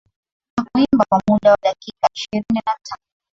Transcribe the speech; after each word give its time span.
Na 0.57 0.63
kuimba 0.65 1.05
kwa 1.09 1.19
muda 1.27 1.51
wa 1.51 1.57
dakika 1.63 2.07
ishirini 2.13 2.45
na 2.55 2.73
tano 2.83 3.03